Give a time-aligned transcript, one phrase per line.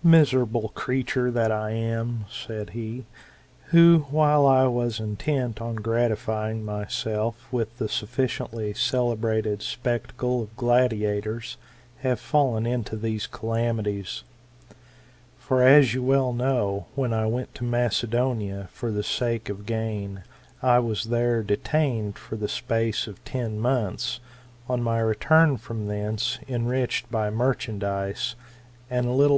[0.00, 2.24] '* Miserable creature that I am!
[2.30, 3.04] said he:
[3.66, 11.58] who, while I was intent on gratifying myself with the sufficiently celebrated spectacle of gladiators,
[11.98, 14.24] have fallen into these calamities.
[15.36, 20.22] For, as you well know, when I went to Macedonia for the sake of gain,
[20.62, 24.20] and was there detained for the space of ten months;
[24.66, 29.28] on my return from thence, enriched by merchandise, and a little GOLDEN ASS| OF APULEIUS.—
[29.28, 29.32] BOOK I.